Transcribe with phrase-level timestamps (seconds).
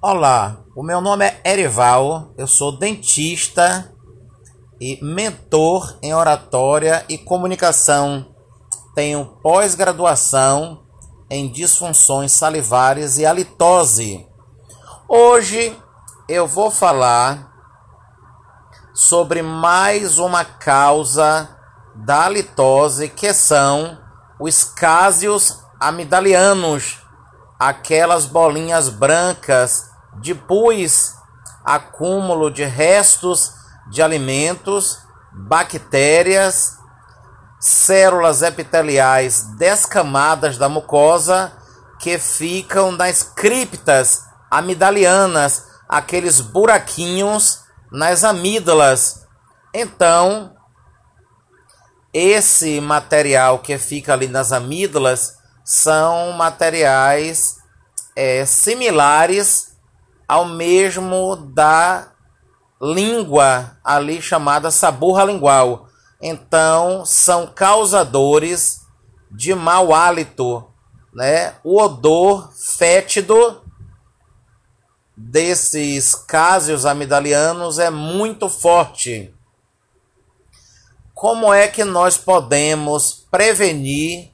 [0.00, 3.92] Olá, o meu nome é Erival, eu sou dentista
[4.80, 8.24] e mentor em oratória e comunicação.
[8.94, 10.84] Tenho pós-graduação
[11.28, 14.24] em disfunções salivares e halitose.
[15.08, 15.76] Hoje
[16.28, 17.52] eu vou falar
[18.94, 21.58] sobre mais uma causa
[21.96, 23.98] da halitose que são
[24.38, 27.00] os cásios amidalianos,
[27.58, 29.87] aquelas bolinhas brancas
[30.20, 31.14] de pus,
[31.64, 33.52] acúmulo de restos
[33.90, 34.98] de alimentos,
[35.32, 36.78] bactérias,
[37.60, 41.52] células epiteliais descamadas da mucosa
[41.98, 49.26] que ficam nas criptas amidalianas, aqueles buraquinhos nas amígdalas.
[49.74, 50.54] Então,
[52.12, 57.56] esse material que fica ali nas amígdalas são materiais
[58.16, 59.68] é, similares
[60.28, 62.12] ao mesmo da
[62.80, 65.88] língua ali chamada saburra lingual.
[66.20, 68.80] Então, são causadores
[69.30, 70.64] de mau hálito,
[71.14, 71.54] né?
[71.64, 73.62] O odor fétido
[75.16, 79.34] desses cásios amidalianos é muito forte.
[81.14, 84.30] Como é que nós podemos prevenir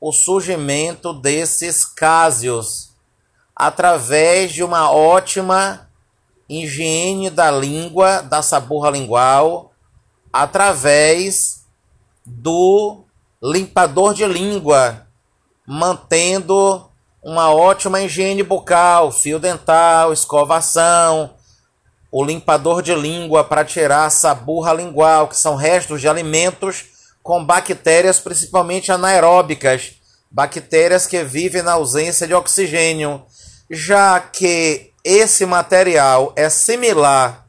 [0.00, 2.93] o surgimento desses cásios?
[3.54, 5.88] Através de uma ótima
[6.48, 9.72] higiene da língua, da saburra lingual,
[10.32, 11.64] através
[12.26, 13.04] do
[13.42, 15.06] limpador de língua,
[15.66, 16.90] mantendo
[17.22, 21.34] uma ótima higiene bucal, fio dental, escovação,
[22.12, 26.84] o limpador de língua para tirar a saburra lingual, que são restos de alimentos
[27.22, 29.94] com bactérias principalmente anaeróbicas,
[30.30, 33.24] bactérias que vivem na ausência de oxigênio,
[33.74, 37.46] já que esse material é similar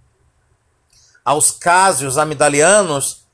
[1.24, 3.26] aos cásios amidalianos,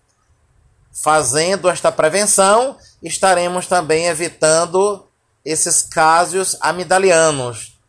[0.92, 5.08] fazendo esta prevenção, estaremos também evitando
[5.44, 7.80] esses cásios amidalianos.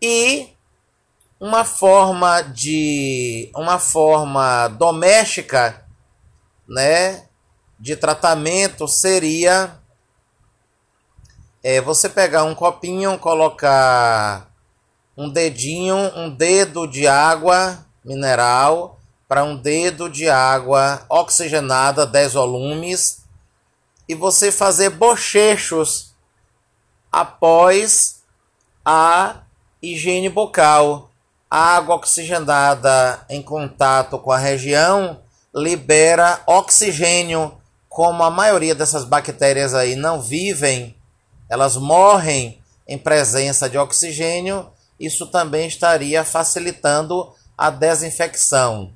[0.00, 0.50] E
[1.40, 5.84] uma forma de uma forma doméstica,
[6.68, 7.26] né,
[7.78, 9.78] de tratamento seria
[11.64, 14.50] é, você pegar um copinho, colocar
[15.16, 23.24] um dedinho, um dedo de água mineral para um dedo de água oxigenada 10 volumes
[24.06, 26.12] e você fazer bochechos
[27.10, 28.22] após
[28.84, 29.36] a
[29.80, 31.10] higiene bucal.
[31.50, 35.22] A água oxigenada em contato com a região
[35.54, 37.56] libera oxigênio.
[37.88, 40.94] Como a maioria dessas bactérias aí não vivem,
[41.48, 48.94] elas morrem em presença de oxigênio, isso também estaria facilitando a desinfecção.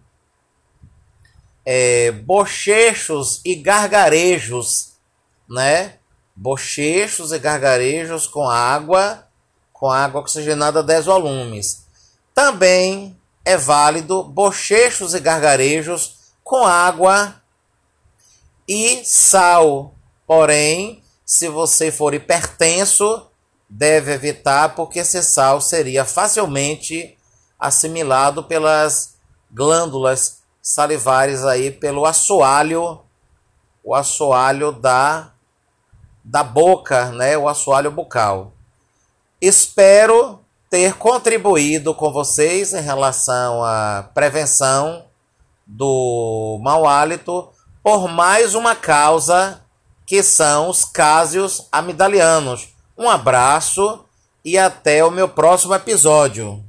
[1.64, 4.94] É, bochechos e gargarejos,
[5.48, 5.98] né?
[6.38, 9.26] bochechos e gargarejos com água,
[9.72, 11.84] com água oxigenada 10 volumes.
[12.32, 17.42] Também é válido bochechos e gargarejos com água
[18.69, 19.94] e sal.
[20.25, 23.26] Porém, se você for hipertenso,
[23.68, 27.18] deve evitar porque esse sal seria facilmente
[27.60, 29.18] assimilado pelas
[29.50, 33.00] glândulas salivares aí pelo assoalho,
[33.84, 35.32] o assoalho da
[36.24, 38.52] da boca, né, o assoalho bucal.
[39.38, 40.40] Espero
[40.70, 45.04] ter contribuído com vocês em relação à prevenção
[45.66, 47.50] do mau hálito
[47.82, 49.62] por mais uma causa
[50.08, 52.69] que são os cásios amidalianos.
[52.96, 54.06] Um abraço
[54.42, 56.64] e até o meu próximo episódio.